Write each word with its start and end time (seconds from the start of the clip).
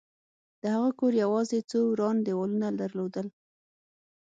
د 0.61 0.63
هغه 0.75 0.89
کور 0.99 1.13
یوازې 1.23 1.59
څو 1.69 1.79
وران 1.91 2.15
دېوالونه 2.25 2.67
درلودل 2.81 3.27